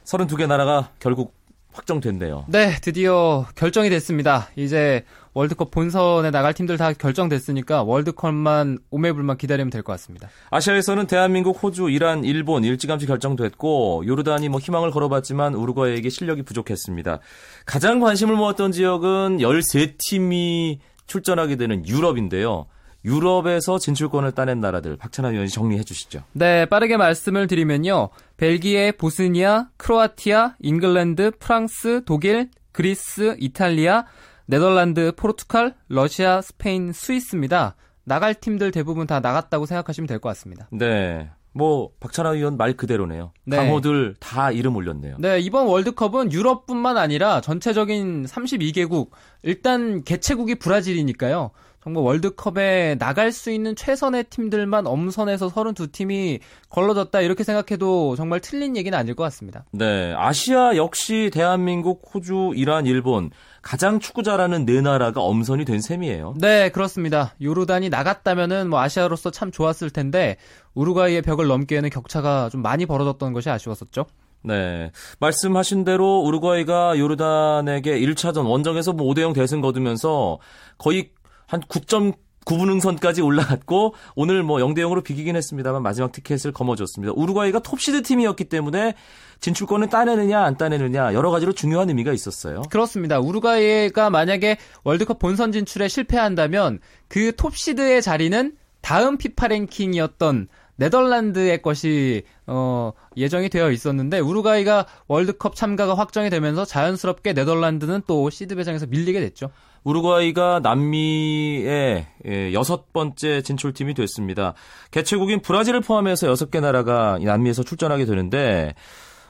32개 0.04 0.46
나라가 0.46 0.90
결국 1.00 1.34
확정됐네요. 1.76 2.46
네, 2.48 2.76
드디어 2.82 3.46
결정이 3.56 3.90
됐습니다. 3.90 4.48
이제 4.56 5.04
월드컵 5.34 5.70
본선에 5.72 6.32
나갈 6.32 6.54
팀들 6.54 6.78
다 6.78 6.94
결정됐으니까 6.94 7.84
월드컵만 7.84 8.78
오매불만 8.90 9.38
기다리면 9.38 9.70
될 9.70 9.84
것 9.84 9.92
같습니다. 9.94 10.30
아시아에서는 10.50 11.08
대한민국, 11.08 11.62
호주, 11.62 11.90
이란, 11.90 12.24
일본 12.24 12.64
일찌감치 12.64 13.06
결정됐고 13.06 14.04
요르단이 14.08 14.48
뭐 14.50 14.60
희망을 14.60 14.92
걸어봤지만 14.92 15.54
우루과이에게 15.56 16.10
실력이 16.10 16.44
부족했습니다. 16.44 17.20
가장 17.66 18.00
관심을 18.00 18.36
모았던 18.36 18.72
지역은 18.72 19.40
13팀이 19.40 20.80
출전하게 21.08 21.58
되는 21.58 21.86
유럽인데요. 21.88 22.68
유럽에서 23.06 23.78
진출권을 23.78 24.32
따낸 24.34 24.60
나라들 24.60 24.98
박찬하 24.98 25.30
위원이 25.30 25.50
정리해 25.50 25.84
주시죠. 25.84 26.24
네, 26.34 26.66
빠르게 26.66 26.98
말씀을 26.98 27.48
드리면요. 27.48 28.10
벨기에, 28.38 28.92
보스니아, 28.94 29.68
크로아티아, 29.78 30.56
잉글랜드, 30.60 31.32
프랑스, 31.40 32.02
독일, 32.06 32.50
그리스, 32.72 33.36
이탈리아, 33.40 34.06
네덜란드, 34.48 35.12
포르투갈, 35.16 35.76
러시아, 35.88 36.42
스페인, 36.42 36.92
스위스입니다. 36.92 37.76
나갈 38.04 38.34
팀들 38.36 38.72
대부분 38.72 39.08
다 39.08 39.20
나갔다고 39.20 39.66
생각하시면 39.66 40.08
될 40.08 40.20
것 40.20 40.30
같습니다. 40.30 40.68
네. 40.72 41.30
뭐 41.54 41.92
박찬하 42.02 42.32
위원 42.32 42.58
말 42.58 42.74
그대로네요. 42.74 43.32
네. 43.46 43.56
강호들 43.56 44.16
다 44.20 44.52
이름 44.52 44.76
올렸네요. 44.76 45.16
네, 45.20 45.40
이번 45.40 45.68
월드컵은 45.68 46.34
유럽뿐만 46.34 46.98
아니라 46.98 47.40
전체적인 47.40 48.26
32개국 48.26 49.12
일단 49.42 50.04
개최국이 50.04 50.56
브라질이니까요. 50.56 51.52
정말 51.86 52.04
월드컵에 52.04 52.96
나갈 52.98 53.32
수 53.32 53.52
있는 53.52 53.76
최선의 53.76 54.24
팀들만 54.32 54.88
엄선해서 54.88 55.50
32팀이 55.50 56.40
걸러졌다 56.70 57.22
이렇게 57.22 57.44
생각해도 57.44 58.16
정말 58.16 58.40
틀린 58.40 58.76
얘기는 58.76 58.98
아닐 58.98 59.14
것 59.14 59.22
같습니다. 59.26 59.66
네, 59.72 60.12
아시아 60.18 60.78
역시 60.78 61.30
대한민국, 61.32 62.02
호주, 62.12 62.54
이란, 62.56 62.88
일본 62.88 63.30
가장 63.62 64.00
축구 64.00 64.24
잘하는 64.24 64.66
네 64.66 64.82
나라가 64.82 65.22
엄선이 65.22 65.64
된 65.64 65.80
셈이에요. 65.80 66.34
네, 66.40 66.70
그렇습니다. 66.70 67.36
요르단이 67.40 67.90
나갔다면은 67.90 68.68
뭐 68.68 68.80
아시아로서 68.80 69.30
참 69.30 69.52
좋았을 69.52 69.92
텐데 69.92 70.38
우루과이의 70.74 71.22
벽을 71.22 71.46
넘기에는 71.46 71.92
격차가 71.92 72.50
좀 72.50 72.64
많이 72.64 72.88
벌어졌던 72.88 73.32
것이 73.32 73.52
아쉬웠었죠. 73.52 74.08
네. 74.46 74.92
말씀하신 75.20 75.84
대로 75.84 76.20
우루과이가 76.22 76.98
요르단에게 76.98 78.00
1차전 78.00 78.48
원정에서 78.48 78.94
뭐 78.94 79.12
5대0 79.14 79.34
대승 79.34 79.62
거두면서 79.62 80.40
거의 80.78 81.12
한 81.48 81.62
9.9분 81.62 82.70
응선까지 82.70 83.22
올라갔고 83.22 83.96
오늘 84.16 84.44
뭐 84.44 84.58
0대 84.60 84.80
0으로 84.80 85.04
비기긴 85.04 85.36
했습니다만 85.36 85.82
마지막 85.84 86.12
티켓을 86.12 86.52
거머쥐었습니다. 86.52 87.14
우루과이가 87.16 87.60
톱시드 87.60 88.04
팀이었기 88.04 88.46
때문에 88.46 88.96
진출권을 89.40 89.90
따내느냐 89.90 90.44
안 90.44 90.58
따내느냐 90.58 91.14
여러 91.14 91.30
가지로 91.32 91.54
중요한 91.54 91.90
의미가 91.90 92.14
있었어요. 92.14 92.64
그렇습니다. 92.70 93.20
우루과이가 93.20 94.10
만약에 94.10 94.58
월드컵 94.84 95.20
본선 95.20 95.52
진출에 95.52 95.88
실패한다면 95.88 96.80
그 97.08 97.36
톱시드의 97.36 98.02
자리는 98.02 98.56
다음 98.82 99.18
피파 99.18 99.48
랭킹이었던 99.48 100.48
네덜란드의 100.78 101.62
것이 101.62 102.24
어, 102.48 102.92
예정이 103.18 103.50
되어 103.50 103.72
있었는데 103.72 104.20
우루과이가 104.20 104.86
월드컵 105.08 105.56
참가가 105.56 105.96
확정이 105.96 106.30
되면서 106.30 106.66
자연스럽게 106.66 107.34
네덜란드는 107.34 108.04
또 108.08 108.30
시드 108.30 108.56
배정에서 108.56 108.86
밀리게 108.88 109.20
됐죠. 109.22 109.50
우루과이가 109.86 110.62
남미의 110.62 112.08
예, 112.28 112.54
여섯 112.54 112.92
번째 112.92 113.42
진출팀이 113.44 113.94
됐습니다. 113.94 114.56
개최국인 114.92 115.42
브라질을 115.42 115.82
포함해서 115.82 116.28
여섯 116.28 116.50
개 116.50 116.60
나라가 116.60 117.20
남미에서 117.22 117.64
출전하게 117.64 118.06
되는데 118.06 118.74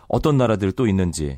어떤 0.07 0.38
나라들 0.38 0.71
또 0.71 0.88
있는지 0.88 1.38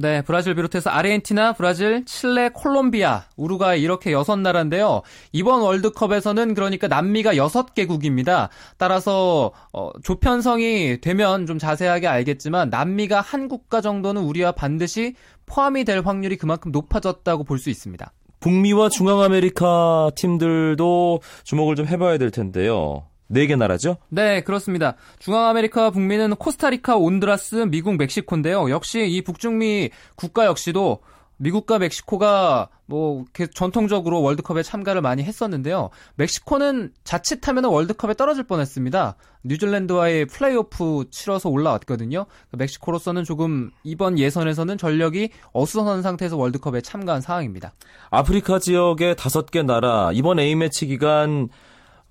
네, 0.00 0.22
브라질 0.22 0.54
비롯해서 0.54 0.88
아르헨티나, 0.88 1.52
브라질, 1.52 2.06
칠레, 2.06 2.50
콜롬비아, 2.54 3.24
우루과이 3.36 3.82
이렇게 3.82 4.12
여섯 4.12 4.38
나라인데요. 4.38 5.02
이번 5.30 5.60
월드컵에서는 5.60 6.54
그러니까 6.54 6.88
남미가 6.88 7.36
여섯 7.36 7.74
개국입니다. 7.74 8.48
따라서 8.78 9.52
어, 9.74 9.90
조편성이 10.02 11.02
되면 11.02 11.44
좀 11.44 11.58
자세하게 11.58 12.06
알겠지만 12.06 12.70
남미가 12.70 13.20
한 13.20 13.48
국가 13.48 13.82
정도는 13.82 14.22
우리와 14.22 14.52
반드시 14.52 15.16
포함이 15.50 15.84
될 15.84 16.00
확률이 16.04 16.36
그만큼 16.36 16.70
높아졌다고 16.72 17.44
볼 17.44 17.58
수 17.58 17.68
있습니다. 17.70 18.12
북미와 18.40 18.88
중앙아메리카 18.88 20.12
팀들도 20.16 21.20
주목을 21.44 21.76
좀 21.76 21.86
해봐야 21.86 22.16
될 22.16 22.30
텐데요. 22.30 23.04
네개 23.26 23.54
나라죠? 23.56 23.96
네, 24.08 24.40
그렇습니다. 24.42 24.96
중앙아메리카와 25.18 25.90
북미는 25.90 26.34
코스타리카, 26.36 26.96
온드라스, 26.96 27.66
미국, 27.68 27.96
멕시코인데요. 27.96 28.70
역시 28.70 29.06
이 29.08 29.22
북중미 29.22 29.90
국가 30.16 30.46
역시도 30.46 31.00
미국과 31.40 31.78
멕시코가 31.78 32.68
뭐 32.84 33.24
전통적으로 33.54 34.20
월드컵에 34.20 34.62
참가를 34.62 35.00
많이 35.00 35.22
했었는데요. 35.22 35.88
멕시코는 36.16 36.92
자칫하면 37.02 37.64
월드컵에 37.64 38.14
떨어질 38.14 38.44
뻔했습니다. 38.44 39.16
뉴질랜드와의 39.44 40.26
플레이오프 40.26 41.06
치러서 41.10 41.48
올라왔거든요. 41.48 42.26
멕시코로서는 42.50 43.24
조금 43.24 43.70
이번 43.84 44.18
예선에서는 44.18 44.76
전력이 44.76 45.30
어수선한 45.52 46.02
상태에서 46.02 46.36
월드컵에 46.36 46.82
참가한 46.82 47.22
상황입니다. 47.22 47.72
아프리카 48.10 48.58
지역의 48.58 49.16
다섯 49.16 49.50
개 49.50 49.62
나라 49.62 50.10
이번 50.12 50.38
A매치 50.38 50.86
기간 50.86 51.48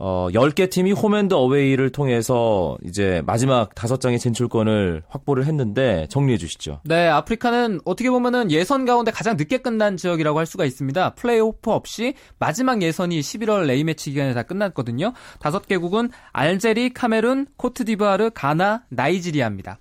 어, 0.02 0.30
10개 0.32 0.70
팀이 0.70 0.94
홈앤드 0.94 1.34
어웨이를 1.34 1.90
통해서 1.92 2.78
이제 2.86 3.22
마지막 3.26 3.76
5장의 3.76 4.18
진출권을 4.20 5.04
확보를 5.10 5.46
했는데 5.46 6.08
정리해 6.10 6.38
주시죠. 6.38 6.80
네, 6.86 7.10
아프리카는 7.10 7.82
어떻게 7.84 8.10
보면은 8.10 8.50
예선 8.50 8.86
가운데 8.86 9.12
가장 9.12 9.36
늦게 9.36 9.58
끝난 9.58 9.98
지역이라고 9.98 10.40
할 10.40 10.46
수가 10.46 10.64
있습니다. 10.64 11.16
플레이오프 11.16 11.70
없이 11.72 12.14
마지막 12.40 12.82
예선이 12.82 13.20
11월 13.20 13.70
A매치 13.70 14.12
기간에 14.12 14.34
다 14.34 14.44
끝났거든요. 14.44 15.12
5개국은 15.40 16.12
알제리, 16.32 16.94
카메룬, 16.94 17.48
코트디부아르, 17.58 18.32
가나, 18.34 18.84
나이지리아입니다. 18.90 19.80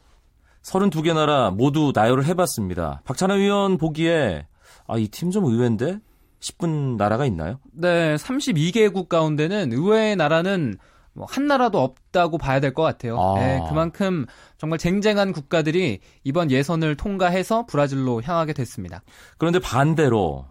32개 0.65 1.15
나라 1.15 1.51
모두 1.53 1.93
나열을 1.95 2.25
해봤습니다. 2.27 3.03
박찬하 3.05 3.37
위원 3.37 3.79
보기에 3.79 4.47
아, 4.89 4.99
이 4.99 5.07
팀 5.09 5.31
좀 5.31 5.45
의외인데? 5.45 6.01
싶은 6.41 6.97
나라가 6.97 7.27
있나요? 7.27 7.59
네, 7.73 8.17
32개국 8.17 9.09
가운데는 9.09 9.73
의외의 9.73 10.17
나라는 10.17 10.77
뭐한 11.15 11.47
나라도 11.49 11.81
없다고 11.81 12.39
봐야 12.39 12.61
될 12.61 12.73
것 12.75 12.83
같아요. 12.83 13.19
아. 13.21 13.35
네, 13.41 13.61
그만큼 13.69 14.25
정말 14.57 14.79
쟁쟁한 14.79 15.33
국가들이 15.33 15.99
이번 16.23 16.51
예선을 16.51 16.97
통과해서 16.97 17.67
브라질로 17.67 18.23
향하게 18.23 18.53
됐습니다. 18.53 19.03
그런데 19.37 19.59
반대로 19.59 20.47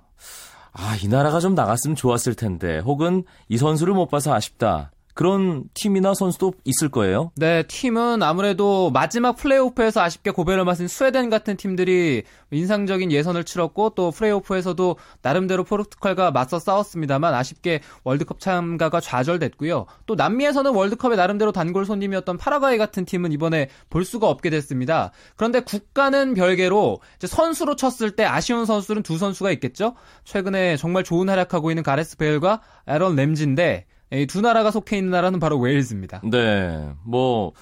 아, 0.73 0.95
이 1.01 1.07
나라가 1.07 1.39
좀 1.39 1.55
나갔으면 1.55 1.95
좋았을 1.95 2.35
텐데 2.35 2.79
혹은 2.79 3.23
이 3.47 3.57
선수를 3.57 3.93
못 3.93 4.07
봐서 4.09 4.33
아쉽다. 4.33 4.91
그런 5.17 5.63
팀이나 5.73 6.13
선수도 6.13 6.53
있을 6.63 6.89
거예요. 6.89 7.31
네, 7.37 7.63
팀은 7.63 8.21
아무래도 8.21 8.91
마지막 8.91 9.35
플레이오프에서 9.35 9.99
아쉽게 9.99 10.29
고배를 10.29 10.63
맞은 10.63 10.87
스웨덴 10.87 11.31
같은 11.31 11.57
팀들이 11.57 12.21
인상적인 12.51 13.11
예선을 13.11 13.43
치렀고 13.43 13.93
또 13.95 14.11
플레이오프에서도 14.11 14.95
나름대로 15.23 15.63
포르투갈과 15.63 16.29
맞서 16.29 16.59
싸웠습니다만 16.59 17.33
아쉽게 17.33 17.81
월드컵 18.03 18.39
참가가 18.39 18.99
좌절됐고요. 18.99 19.87
또 20.05 20.13
남미에서는 20.13 20.75
월드컵에 20.75 21.15
나름대로 21.15 21.51
단골 21.51 21.87
손님이었던 21.87 22.37
파라과이 22.37 22.77
같은 22.77 23.03
팀은 23.03 23.31
이번에 23.31 23.69
볼 23.89 24.05
수가 24.05 24.29
없게 24.29 24.51
됐습니다. 24.51 25.09
그런데 25.35 25.61
국가는 25.61 26.35
별개로 26.35 27.01
선수로 27.25 27.75
쳤을 27.75 28.11
때 28.11 28.23
아쉬운 28.23 28.67
선수는 28.67 29.01
두 29.01 29.17
선수가 29.17 29.49
있겠죠. 29.53 29.95
최근에 30.25 30.77
정말 30.77 31.03
좋은 31.03 31.27
활약하고 31.27 31.71
있는 31.71 31.81
가레스 31.81 32.17
베일과 32.17 32.61
에런 32.85 33.15
램지인데 33.15 33.87
이 33.87 33.96
두 34.27 34.41
나라가 34.41 34.71
속해 34.71 34.97
있는 34.97 35.11
나라는 35.11 35.39
바로 35.39 35.57
웨일즈입니다. 35.59 36.21
네, 36.23 36.89
뭐 37.03 37.53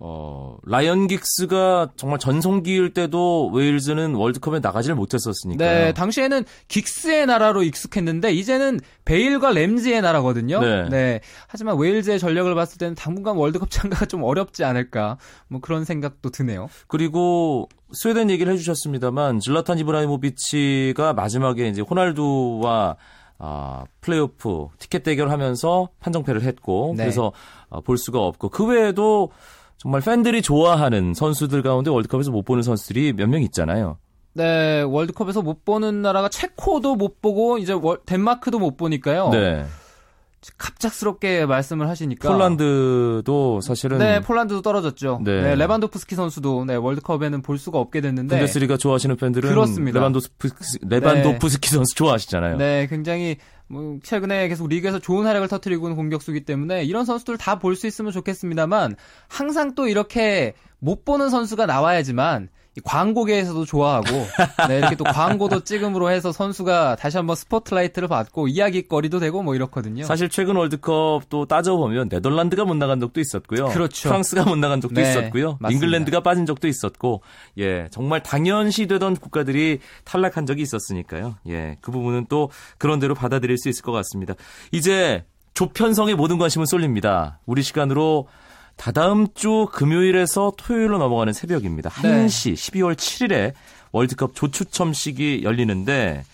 어, 0.00 0.56
라이언 0.64 1.08
긱스가 1.08 1.90
정말 1.96 2.20
전성기일 2.20 2.94
때도 2.94 3.50
웨일즈는 3.52 4.14
월드컵에 4.14 4.60
나가지를 4.60 4.94
못했었으니까. 4.94 5.64
네, 5.64 5.92
당시에는 5.92 6.44
긱스의 6.68 7.26
나라로 7.26 7.64
익숙했는데 7.64 8.32
이제는 8.32 8.78
베일과 9.04 9.50
램지의 9.50 10.00
나라거든요. 10.00 10.60
네. 10.60 10.88
네. 10.88 11.20
하지만 11.48 11.76
웨일즈의 11.78 12.20
전력을 12.20 12.54
봤을 12.54 12.78
때는 12.78 12.94
당분간 12.94 13.34
월드컵 13.36 13.70
참가가 13.70 14.06
좀 14.06 14.22
어렵지 14.22 14.62
않을까. 14.62 15.18
뭐 15.48 15.60
그런 15.60 15.84
생각도 15.84 16.30
드네요. 16.30 16.68
그리고 16.86 17.68
스웨덴 17.92 18.30
얘기를 18.30 18.52
해주셨습니다만 18.52 19.40
질라탄 19.40 19.78
이브라히모비치가 19.78 21.12
마지막에 21.12 21.66
이제 21.66 21.82
호날두와 21.82 22.96
아, 23.38 23.84
플레이오프 24.00 24.68
티켓 24.78 25.02
대결하면서 25.04 25.88
판정패를 26.00 26.42
했고 26.42 26.94
네. 26.96 27.04
그래서 27.04 27.32
어, 27.68 27.80
볼 27.80 27.96
수가 27.98 28.18
없고 28.20 28.48
그 28.48 28.66
외에도 28.66 29.30
정말 29.76 30.00
팬들이 30.00 30.42
좋아하는 30.42 31.14
선수들 31.14 31.62
가운데 31.62 31.90
월드컵에서 31.90 32.30
못 32.32 32.44
보는 32.44 32.62
선수들이 32.62 33.12
몇 33.12 33.28
명 33.28 33.42
있잖아요. 33.42 33.98
네, 34.34 34.82
월드컵에서 34.82 35.42
못 35.42 35.64
보는 35.64 36.02
나라가 36.02 36.28
체코도 36.28 36.96
못 36.96 37.20
보고 37.20 37.58
이제 37.58 37.72
월, 37.72 37.98
덴마크도 38.06 38.58
못 38.58 38.76
보니까요. 38.76 39.30
네. 39.30 39.64
갑작스럽게 40.56 41.46
말씀을 41.46 41.88
하시니까 41.88 42.28
폴란드도 42.28 43.60
사실은 43.60 43.98
네 43.98 44.20
폴란드도 44.20 44.62
떨어졌죠. 44.62 45.20
네, 45.24 45.42
네 45.42 45.54
레반도프스키 45.56 46.14
선수도 46.14 46.64
네 46.64 46.76
월드컵에는 46.76 47.42
볼 47.42 47.58
수가 47.58 47.78
없게 47.78 48.00
됐는데 48.00 48.36
분데스리가 48.36 48.76
좋아하시는 48.76 49.16
팬들은 49.16 49.48
그렇습니다. 49.48 49.98
레반도프스키, 49.98 50.78
레반도프스키 50.82 51.68
네. 51.68 51.74
선수 51.76 51.94
좋아하시잖아요. 51.96 52.56
네, 52.56 52.86
굉장히 52.88 53.36
뭐 53.66 53.98
최근에 54.02 54.48
계속 54.48 54.68
리그에서 54.68 54.98
좋은 54.98 55.26
활약을 55.26 55.48
터뜨리고 55.48 55.86
있는 55.86 55.96
공격수기 55.96 56.44
때문에 56.44 56.84
이런 56.84 57.04
선수들 57.04 57.36
다 57.36 57.58
볼 57.58 57.74
수 57.76 57.86
있으면 57.86 58.12
좋겠습니다만 58.12 58.96
항상 59.28 59.74
또 59.74 59.88
이렇게 59.88 60.54
못 60.78 61.04
보는 61.04 61.28
선수가 61.30 61.66
나와야지만 61.66 62.48
광고계에서도 62.84 63.64
좋아하고 63.64 64.06
네, 64.68 64.78
이렇게 64.78 64.94
또 64.94 65.04
광고도 65.04 65.60
찍음으로 65.64 66.10
해서 66.10 66.32
선수가 66.32 66.96
다시 66.96 67.16
한번 67.16 67.36
스포트라이트를 67.36 68.08
받고 68.08 68.48
이야기거리도 68.48 69.18
되고 69.20 69.42
뭐 69.42 69.54
이렇거든요. 69.54 70.04
사실 70.04 70.28
최근 70.28 70.56
월드컵 70.56 71.22
또 71.28 71.46
따져보면 71.46 72.08
네덜란드가 72.08 72.64
못 72.64 72.74
나간 72.74 73.00
적도 73.00 73.20
있었고요. 73.20 73.66
그렇죠. 73.66 74.08
프랑스가 74.08 74.44
못 74.44 74.56
나간 74.56 74.80
적도 74.80 75.00
네, 75.00 75.10
있었고요. 75.10 75.58
맞습니다. 75.60 75.70
잉글랜드가 75.72 76.20
빠진 76.20 76.46
적도 76.46 76.68
있었고 76.68 77.22
예 77.58 77.88
정말 77.90 78.22
당연시 78.22 78.86
되던 78.86 79.16
국가들이 79.16 79.80
탈락한 80.04 80.46
적이 80.46 80.62
있었으니까요. 80.62 81.36
예그 81.46 81.90
부분은 81.90 82.26
또 82.28 82.50
그런 82.78 82.98
대로 82.98 83.14
받아들일 83.14 83.58
수 83.58 83.68
있을 83.68 83.82
것 83.82 83.92
같습니다. 83.92 84.34
이제 84.72 85.24
조편성의 85.54 86.14
모든 86.14 86.38
관심은 86.38 86.66
쏠립니다. 86.66 87.40
우리 87.44 87.62
시간으로 87.62 88.28
다다음 88.78 89.26
주 89.34 89.66
금요일에서 89.72 90.52
토요일로 90.56 90.98
넘어가는 90.98 91.32
새벽입니다. 91.32 91.90
1시 91.90 92.54
12월 92.54 92.94
7일에 92.94 93.52
월드컵 93.92 94.34
조추첨식이 94.34 95.42
열리는데 95.42 96.24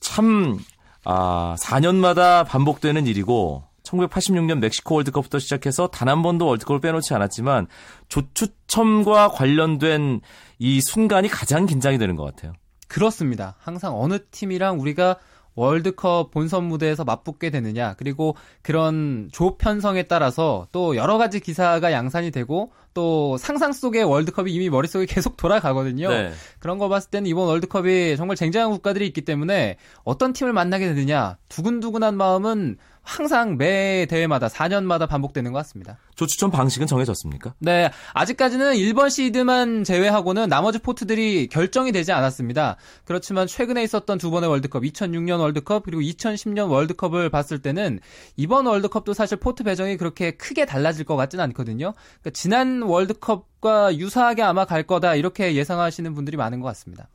참 0.00 0.58
아, 1.04 1.54
4년마다 1.60 2.46
반복되는 2.46 3.06
일이고 3.06 3.62
1986년 3.84 4.58
멕시코 4.58 4.94
월드컵부터 4.96 5.38
시작해서 5.38 5.88
단 5.88 6.08
한 6.08 6.22
번도 6.22 6.46
월드컵을 6.46 6.80
빼놓지 6.80 7.14
않았지만 7.14 7.66
조추첨과 8.08 9.28
관련된 9.28 10.20
이 10.58 10.80
순간이 10.80 11.28
가장 11.28 11.66
긴장이 11.66 11.98
되는 11.98 12.16
것 12.16 12.24
같아요. 12.24 12.52
그렇습니다. 12.88 13.54
항상 13.58 14.00
어느 14.00 14.18
팀이랑 14.30 14.80
우리가 14.80 15.16
월드컵 15.54 16.30
본선 16.30 16.64
무대에서 16.64 17.04
맞붙게 17.04 17.50
되느냐 17.50 17.94
그리고 17.94 18.36
그런 18.62 19.28
조 19.32 19.56
편성에 19.56 20.04
따라서 20.04 20.66
또 20.72 20.96
여러 20.96 21.18
가지 21.18 21.40
기사가 21.40 21.92
양산이 21.92 22.30
되고 22.30 22.72
또 22.94 23.36
상상 23.36 23.72
속의 23.72 24.04
월드컵이 24.04 24.52
이미 24.52 24.68
머릿속에 24.68 25.06
계속 25.06 25.36
돌아가거든요. 25.36 26.08
네. 26.08 26.32
그런 26.58 26.78
거 26.78 26.88
봤을 26.88 27.10
때는 27.10 27.28
이번 27.28 27.46
월드컵이 27.46 28.16
정말 28.16 28.36
쟁쟁한 28.36 28.70
국가들이 28.70 29.06
있기 29.06 29.22
때문에 29.22 29.76
어떤 30.04 30.32
팀을 30.32 30.52
만나게 30.52 30.86
되느냐 30.88 31.36
두근두근한 31.48 32.16
마음은 32.16 32.78
항상 33.10 33.56
매 33.56 34.06
대회마다 34.06 34.46
4년마다 34.46 35.08
반복되는 35.08 35.50
것 35.50 35.58
같습니다. 35.58 35.98
조추첨 36.14 36.52
방식은 36.52 36.86
정해졌습니까? 36.86 37.54
네, 37.58 37.90
아직까지는 38.14 38.74
1번 38.74 39.10
시드만 39.10 39.82
제외하고는 39.82 40.48
나머지 40.48 40.78
포트들이 40.78 41.48
결정이 41.48 41.90
되지 41.90 42.12
않았습니다. 42.12 42.76
그렇지만 43.04 43.48
최근에 43.48 43.82
있었던 43.82 44.16
두 44.18 44.30
번의 44.30 44.48
월드컵, 44.48 44.84
2006년 44.84 45.40
월드컵 45.40 45.82
그리고 45.86 46.00
2010년 46.02 46.70
월드컵을 46.70 47.30
봤을 47.30 47.60
때는 47.60 47.98
이번 48.36 48.66
월드컵도 48.66 49.12
사실 49.12 49.38
포트 49.38 49.64
배정이 49.64 49.96
그렇게 49.96 50.30
크게 50.30 50.64
달라질 50.64 51.04
것 51.04 51.16
같지는 51.16 51.42
않거든요. 51.46 51.94
그러니까 52.20 52.30
지난 52.32 52.82
월드컵과 52.82 53.96
유사하게 53.96 54.42
아마 54.42 54.64
갈 54.64 54.84
거다 54.84 55.16
이렇게 55.16 55.56
예상하시는 55.56 56.14
분들이 56.14 56.36
많은 56.36 56.60
것 56.60 56.68
같습니다. 56.68 57.08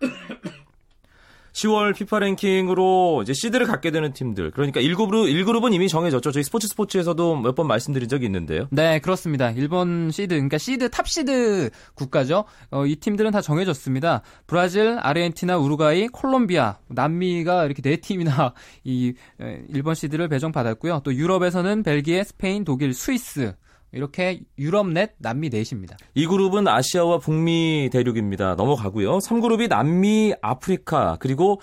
10월 1.52 1.94
피파 1.94 2.18
랭킹으로 2.18 3.20
이제 3.22 3.32
시드를 3.32 3.66
갖게 3.66 3.90
되는 3.90 4.12
팀들. 4.12 4.50
그러니까 4.52 4.80
1그룹, 4.80 5.30
1그룹은 5.30 5.74
이미 5.74 5.88
정해졌죠. 5.88 6.32
저희 6.32 6.42
스포츠 6.42 6.66
스포츠에서도 6.68 7.36
몇 7.36 7.52
번 7.54 7.66
말씀드린 7.66 8.08
적이 8.08 8.26
있는데요. 8.26 8.66
네, 8.70 8.98
그렇습니다. 9.00 9.50
1번 9.50 10.10
시드, 10.10 10.34
그러니까 10.34 10.56
시드, 10.56 10.88
탑 10.90 11.06
시드 11.06 11.68
국가죠. 11.94 12.44
어, 12.70 12.86
이 12.86 12.96
팀들은 12.96 13.30
다 13.30 13.42
정해졌습니다. 13.42 14.22
브라질, 14.46 14.96
아르헨티나, 15.00 15.58
우루과이, 15.58 16.08
콜롬비아, 16.08 16.78
남미가 16.88 17.66
이렇게 17.66 17.82
네 17.82 17.96
팀이나 17.96 18.54
이 18.84 19.12
1번 19.68 19.94
시드를 19.94 20.28
배정받았고요. 20.28 21.02
또 21.04 21.14
유럽에서는 21.14 21.82
벨기에, 21.82 22.24
스페인, 22.24 22.64
독일, 22.64 22.94
스위스, 22.94 23.54
이렇게 23.92 24.40
유럽 24.58 24.88
넷, 24.88 25.12
남미 25.18 25.50
넷입니다. 25.50 25.96
2그룹은 26.14 26.66
아시아와 26.66 27.18
북미 27.18 27.90
대륙입니다. 27.92 28.54
넘어가고요. 28.54 29.18
3그룹이 29.18 29.68
남미, 29.68 30.34
아프리카, 30.40 31.16
그리고 31.20 31.60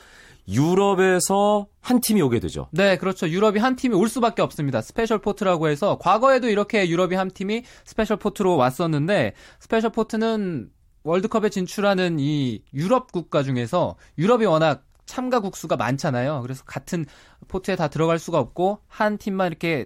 유럽에서 0.47 1.67
한 1.79 2.01
팀이 2.01 2.21
오게 2.21 2.39
되죠. 2.39 2.67
네, 2.71 2.97
그렇죠. 2.97 3.27
유럽이 3.29 3.59
한 3.59 3.75
팀이 3.75 3.95
올 3.95 4.09
수밖에 4.09 4.41
없습니다. 4.41 4.81
special 4.81 5.19
pot이라고 5.19 5.69
해서 5.69 5.97
과거에도 5.99 6.49
이렇게 6.49 6.89
유럽이 6.89 7.15
한 7.15 7.29
팀이 7.29 7.63
special 7.85 8.17
pot으로 8.17 8.57
왔었는데 8.57 9.33
special 9.59 9.91
pot은 9.91 10.69
월드컵에 11.03 11.49
진출하는 11.49 12.17
이 12.19 12.63
유럽 12.73 13.11
국가 13.11 13.43
중에서 13.43 13.95
유럽이 14.17 14.45
워낙 14.45 14.85
참가국 15.05 15.55
수가 15.55 15.75
많잖아요. 15.75 16.41
그래서 16.41 16.63
같은 16.65 17.05
pot에 17.47 17.75
다 17.75 17.87
들어갈 17.87 18.19
수가 18.19 18.39
없고 18.39 18.79
한 18.87 19.17
팀만 19.17 19.47
이렇게 19.47 19.85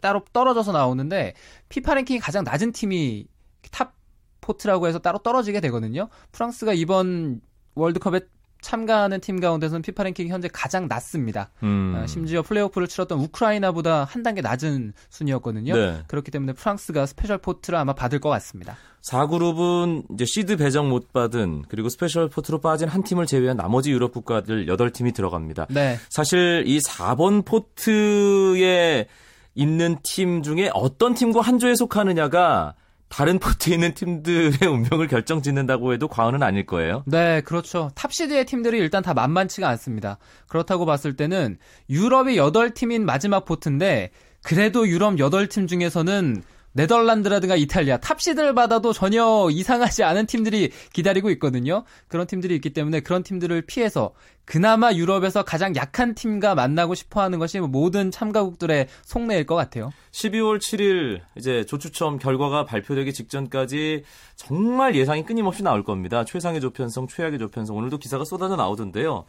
따로 0.00 0.24
떨어져서 0.32 0.72
나오는데 0.72 1.34
피파 1.68 1.94
랭킹이 1.94 2.20
가장 2.20 2.44
낮은 2.44 2.72
팀이 2.72 3.26
top 3.70 3.94
pot이라고 4.40 4.88
해서 4.88 4.98
따로 4.98 5.18
떨어지게 5.18 5.60
되거든요. 5.60 6.08
프랑스가 6.32 6.72
이번 6.72 7.40
월드컵에 7.74 8.20
참가하는 8.60 9.20
팀 9.20 9.40
가운데서는 9.40 9.82
피파 9.82 10.02
랭킹이 10.02 10.28
현재 10.28 10.48
가장 10.52 10.86
낮습니다. 10.86 11.50
음. 11.62 11.94
어, 11.96 12.06
심지어 12.06 12.42
플레이오프를 12.42 12.88
치렀던 12.88 13.18
우크라이나보다 13.18 14.04
한 14.04 14.22
단계 14.22 14.40
낮은 14.40 14.92
순위였거든요. 15.08 15.74
네. 15.74 16.02
그렇기 16.06 16.30
때문에 16.30 16.52
프랑스가 16.52 17.06
special 17.06 17.38
pot을 17.38 17.78
아마 17.78 17.94
받을 17.94 18.20
것 18.20 18.28
같습니다. 18.28 18.76
4그룹은 19.02 20.04
이제 20.12 20.26
시드 20.26 20.58
배정 20.58 20.90
못 20.90 21.12
받은 21.12 21.64
그리고 21.68 21.88
special 21.88 22.28
pot으로 22.28 22.60
빠진 22.60 22.88
한 22.88 23.02
팀을 23.02 23.26
제외한 23.26 23.56
나머지 23.56 23.90
유럽 23.92 24.12
국가들 24.12 24.66
8팀이 24.66 25.14
들어갑니다. 25.14 25.68
네. 25.70 25.96
사실 26.10 26.64
이 26.66 26.80
4번 26.80 27.44
pot에 27.44 29.06
있는 29.60 29.98
팀 30.02 30.42
중에 30.42 30.70
어떤 30.72 31.12
팀과 31.12 31.42
한 31.42 31.58
조에 31.58 31.74
속하느냐가 31.74 32.74
다른 33.10 33.38
pot에 33.38 33.74
있는 33.74 33.92
팀들의 33.92 34.52
운명을 34.66 35.06
결정짓는다고 35.06 35.92
해도 35.92 36.08
과언은 36.08 36.42
아닐 36.42 36.64
거예요. 36.64 37.02
네, 37.06 37.42
그렇죠. 37.42 37.90
탑시드의 37.94 38.46
팀들이 38.46 38.78
일단 38.78 39.02
다 39.02 39.12
만만치가 39.12 39.68
않습니다. 39.68 40.16
그렇다고 40.48 40.86
봤을 40.86 41.14
때는 41.14 41.58
유럽이 41.90 42.36
8팀인 42.36 43.02
마지막 43.02 43.44
pot인데 43.44 44.10
그래도 44.42 44.88
유럽 44.88 45.16
8팀 45.16 45.68
중에서는 45.68 46.42
네덜란드라든가 46.72 47.56
이탈리아 47.56 47.96
탑시드를 47.98 48.54
받아도 48.54 48.92
전혀 48.92 49.48
이상하지 49.50 50.04
않은 50.04 50.26
팀들이 50.26 50.70
기다리고 50.92 51.30
있거든요. 51.30 51.84
그런 52.08 52.26
팀들이 52.26 52.54
있기 52.56 52.70
때문에 52.70 53.00
그런 53.00 53.22
팀들을 53.22 53.62
피해서 53.62 54.12
그나마 54.44 54.92
유럽에서 54.92 55.44
가장 55.44 55.76
약한 55.76 56.14
팀과 56.14 56.54
만나고 56.54 56.94
싶어 56.94 57.20
하는 57.20 57.38
것이 57.38 57.60
모든 57.60 58.10
참가국들의 58.10 58.88
속내일 59.02 59.46
것 59.46 59.54
같아요. 59.54 59.92
12월 60.12 60.58
7일 60.58 61.20
이제 61.36 61.64
조추첨 61.64 62.18
결과가 62.18 62.64
발표되기 62.64 63.12
직전까지 63.12 64.04
정말 64.36 64.96
예상이 64.96 65.24
끊임없이 65.24 65.62
나올 65.62 65.84
겁니다. 65.84 66.24
최상의 66.24 66.60
조편성, 66.60 67.06
최악의 67.06 67.38
조편성 67.38 67.76
오늘도 67.76 67.98
기사가 67.98 68.24
쏟아져 68.24 68.56
나오던데요. 68.56 69.24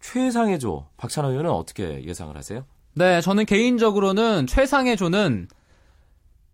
최상의 0.00 0.58
조 0.58 0.86
박찬호 0.96 1.30
의원은 1.30 1.50
어떻게 1.50 2.04
예상을 2.04 2.36
하세요? 2.36 2.64
네, 2.94 3.20
저는 3.20 3.46
개인적으로는 3.46 4.46
최상의 4.46 4.96
조는 4.96 5.48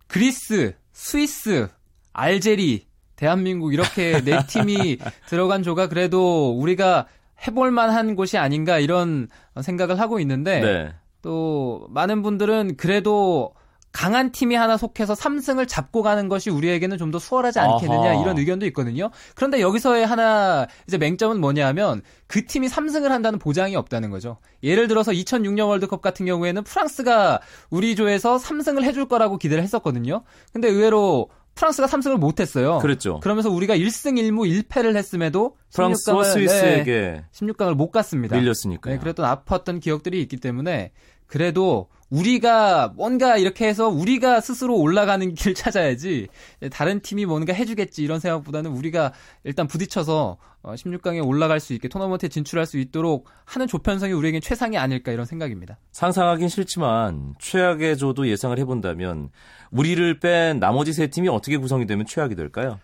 그리스, 0.07 0.75
스위스, 0.91 1.67
알제리, 2.13 2.87
대한민국 3.15 3.73
이렇게 3.73 4.21
네 4.21 4.45
팀이 4.47 4.97
들어간 5.27 5.63
조가 5.63 5.89
그래도 5.89 6.51
우리가 6.51 7.07
해볼 7.45 7.71
만한 7.71 8.15
곳이 8.15 8.37
아닌가 8.37 8.79
이런 8.79 9.27
생각을 9.59 9.99
하고 9.99 10.19
있는데 10.19 10.59
네. 10.59 10.93
또 11.21 11.87
많은 11.89 12.21
분들은 12.21 12.77
그래도 12.77 13.53
강한 13.97 14.31
팀이 14.31 14.53
하나 14.53 14.77
속해서 14.77 15.15
3승을 15.15 15.67
잡고 15.67 16.03
가는 16.03 16.29
것이 16.29 16.51
우리에게는 16.51 16.99
좀 16.99 17.07
더 17.07 17.17
수월하지 17.19 17.57
않겠느냐 17.59 18.11
아하. 18.11 18.21
이런 18.21 18.37
의견도 18.37 18.65
있거든요. 18.67 19.09
그런데 19.33 19.59
여기서의 19.61 20.05
하나 20.05 20.67
이제 20.87 20.97
맹점은 20.99 21.39
뭐냐면 21.39 22.01
그 22.27 22.45
팀이 22.45 22.67
3승을 22.67 23.07
한다는 23.07 23.39
보장이 23.39 23.75
없다는 23.75 24.11
거죠. 24.11 24.37
예를 24.61 24.87
들어서 24.87 25.11
2006년 25.13 25.67
월드컵 25.69 26.01
같은 26.01 26.25
경우에는 26.25 26.63
프랑스가 26.63 27.39
우리 27.71 27.95
조에서 27.95 28.37
3승을 28.37 28.83
해줄 28.83 29.07
거라고 29.07 29.37
기대를 29.37 29.63
했었거든요. 29.63 30.21
근데 30.53 30.67
의외로 30.67 31.29
프랑스가 31.55 31.87
3승을 31.87 32.17
못했어요. 32.17 32.77
그랬죠. 32.79 33.19
그러면서 33.21 33.49
우리가 33.49 33.75
1승 33.75 34.19
1무 34.21 34.67
1패를 34.67 34.95
했음에도 34.95 35.55
프랑스와 35.73 36.23
스위스에게 36.23 36.91
네, 36.93 37.23
16강을 37.33 37.73
못 37.73 37.89
갔습니다. 37.91 38.35
밀렸으니까. 38.37 38.91
네, 38.91 38.99
그랬던 38.99 39.25
아팠던 39.25 39.81
기억들이 39.81 40.21
있기 40.21 40.37
때문에 40.37 40.91
그래도 41.25 41.87
우리가 42.09 42.93
뭔가 42.95 43.37
이렇게 43.37 43.67
해서 43.67 43.89
우리가 43.89 44.39
스스로 44.41 44.77
올라가는 44.77 45.33
길 45.33 45.53
찾아야지 45.55 46.27
다른 46.71 47.01
팀이 47.01 47.25
뭔가 47.25 47.53
해주겠지 47.53 48.03
이런 48.03 48.19
생각보다는 48.19 48.71
우리가 48.71 49.13
일단 49.43 49.67
부딪혀서 49.67 50.37
16강에 50.63 51.23
어, 51.23 51.25
올라갈 51.25 51.59
수 51.59 51.73
있게 51.73 51.87
토너먼트에 51.87 52.29
진출할 52.29 52.65
수 52.65 52.77
있도록 52.77 53.27
하는 53.45 53.67
조편성이 53.67 54.13
우리에겐 54.13 54.41
최상이 54.41 54.77
아닐까 54.77 55.11
이런 55.11 55.25
생각입니다. 55.25 55.77
상상하긴 55.91 56.49
싫지만 56.49 57.35
최악의 57.39 57.97
조도 57.97 58.27
예상을 58.27 58.57
해본다면 58.59 59.29
우리를 59.71 60.19
뺀 60.19 60.59
나머지 60.59 60.93
세 60.93 61.07
팀이 61.07 61.29
어떻게 61.29 61.57
구성이 61.57 61.85
되면 61.85 62.05
최악이 62.05 62.35
될까요? 62.35 62.79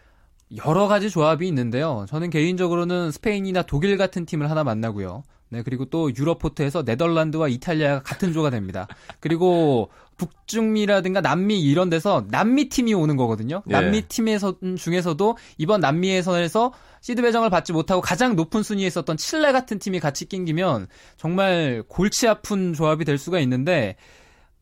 여러 0.66 0.88
가지 0.88 1.10
조합이 1.10 1.48
있는데요. 1.48 2.06
저는 2.08 2.30
개인적으로는 2.30 3.12
스페인이나 3.12 3.64
독일 3.64 3.98
같은 3.98 4.26
팀을 4.26 4.50
하나 4.50 4.64
만나고요. 4.64 5.24
네, 5.54 5.62
그리고 5.62 5.86
또 5.86 6.10
유럽포트에서 6.16 6.82
네덜란드와 6.82 7.48
이탈리아가 7.48 8.02
같은 8.02 8.34
조가 8.34 8.50
됩니다. 8.50 8.88
그리고 9.20 9.92
북중미라든가 10.18 11.22
남미 11.22 11.62
이런 11.62 11.92
데서 11.92 12.26
남미 12.30 12.70
팀이 12.70 12.96
오는 12.96 13.16
거거든요. 13.16 13.62
예. 13.70 13.72
남미 13.72 14.04
팀에서 14.04 14.56
중에서도 14.78 15.38
이번 15.60 15.80
남미에서에서 15.82 16.74
시드 17.02 17.22
배정을 17.22 17.52
받지 17.52 17.72
못하고 17.72 18.02
가장 18.02 18.36
높은 18.36 18.64
순위에 18.64 18.88
있었던 18.88 19.16
칠레 19.18 19.52
같은 19.52 19.78
팀이 19.78 20.00
같이 20.00 20.26
낑기면 20.26 20.88
정말 21.18 21.84
골치 21.88 22.28
아픈 22.28 22.74
조합이 22.74 23.06
될 23.06 23.20
수가 23.20 23.40
있는데 23.42 23.96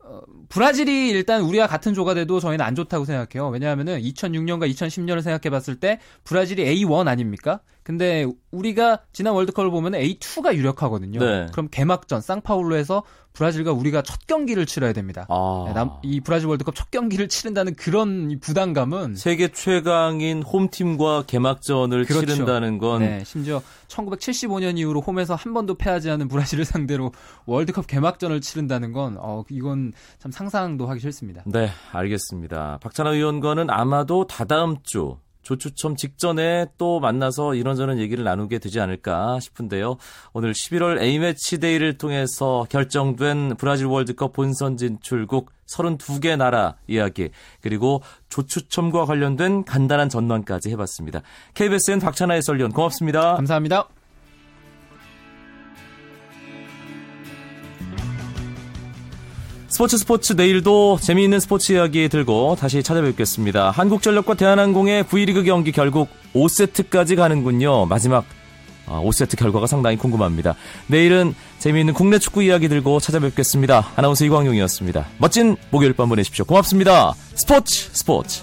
어, 0.04 0.20
브라질이 0.50 1.08
일단 1.08 1.40
우리와 1.42 1.66
같은 1.66 1.94
조가 1.94 2.14
돼도 2.14 2.40
저희는 2.40 2.62
안 2.64 2.74
좋다고 2.74 3.06
생각해요. 3.06 3.48
왜냐하면은 3.48 4.00
2006년과 4.00 4.70
2010년을 4.70 5.22
생각해 5.22 5.48
봤을 5.50 5.76
때 5.76 6.00
브라질이 6.24 6.64
A1 6.64 7.08
아닙니까? 7.08 7.60
근데 7.82 8.26
우리가 8.50 9.00
지난 9.12 9.34
월드컵을 9.34 9.70
보면 9.70 9.92
A2가 9.92 10.54
유력하거든요. 10.54 11.18
네. 11.18 11.46
그럼 11.52 11.68
개막전 11.70 12.20
쌍파울로에서 12.20 13.02
브라질과 13.32 13.72
우리가 13.72 14.02
첫 14.02 14.26
경기를 14.26 14.66
치러야 14.66 14.92
됩니다. 14.92 15.26
아. 15.28 15.64
네, 15.66 15.72
남, 15.72 15.92
이 16.02 16.20
브라질 16.20 16.48
월드컵 16.48 16.74
첫 16.74 16.90
경기를 16.90 17.28
치른다는 17.28 17.74
그런 17.74 18.38
부담감은 18.40 19.14
세계 19.14 19.48
최강인 19.48 20.42
홈팀과 20.42 21.24
개막전을 21.26 22.04
그렇죠. 22.04 22.26
치른다는 22.26 22.78
건 22.78 23.00
네, 23.00 23.22
심지어 23.24 23.62
1975년 23.88 24.78
이후로 24.78 25.00
홈에서 25.00 25.34
한 25.34 25.54
번도 25.54 25.76
패하지 25.76 26.10
않은 26.10 26.28
브라질을 26.28 26.64
상대로 26.64 27.12
월드컵 27.46 27.86
개막전을 27.86 28.40
치른다는 28.40 28.92
건 28.92 29.16
어, 29.18 29.44
이건 29.48 29.92
참 30.18 30.30
상상도 30.30 30.86
하기 30.88 31.00
싫습니다. 31.00 31.42
네, 31.46 31.70
알겠습니다. 31.92 32.78
박찬호 32.82 33.14
의원과는 33.14 33.70
아마도 33.70 34.26
다다음 34.26 34.76
주 34.82 35.16
조추첨 35.42 35.96
직전에 35.96 36.66
또 36.78 37.00
만나서 37.00 37.54
이런저런 37.54 37.98
얘기를 37.98 38.24
나누게 38.24 38.58
되지 38.58 38.80
않을까 38.80 39.40
싶은데요. 39.40 39.96
오늘 40.32 40.52
11월 40.52 41.00
A매치 41.00 41.60
데이를 41.60 41.98
통해서 41.98 42.66
결정된 42.70 43.56
브라질 43.58 43.86
월드컵 43.86 44.32
본선 44.32 44.76
진출국 44.76 45.50
32개 45.66 46.36
나라 46.36 46.76
이야기 46.86 47.30
그리고 47.60 48.02
조추첨과 48.28 49.06
관련된 49.06 49.64
간단한 49.64 50.08
전망까지 50.08 50.70
해봤습니다. 50.70 51.22
KBSN 51.54 52.00
박찬하 52.00 52.34
해설위원 52.34 52.72
고맙습니다. 52.72 53.34
감사합니다. 53.36 53.88
스포츠 59.72 59.96
스포츠 59.96 60.34
내일도 60.34 60.98
재미있는 61.00 61.40
스포츠 61.40 61.72
이야기 61.72 62.06
들고 62.10 62.56
다시 62.60 62.82
찾아뵙겠습니다. 62.82 63.70
한국전력과 63.70 64.34
대한항공의 64.34 65.04
V리그 65.04 65.44
경기 65.44 65.72
결국 65.72 66.10
5세트까지 66.34 67.16
가는군요. 67.16 67.86
마지막 67.86 68.26
5세트 68.86 69.32
아, 69.32 69.36
결과가 69.38 69.66
상당히 69.66 69.96
궁금합니다. 69.96 70.56
내일은 70.88 71.34
재미있는 71.58 71.94
국내 71.94 72.18
축구 72.18 72.42
이야기 72.42 72.68
들고 72.68 73.00
찾아뵙겠습니다. 73.00 73.92
아나운서 73.96 74.26
이광용이었습니다. 74.26 75.06
멋진 75.16 75.56
목요일 75.70 75.94
밤 75.94 76.10
보내십시오. 76.10 76.44
고맙습니다. 76.44 77.14
스포츠 77.34 77.88
스포츠 77.94 78.42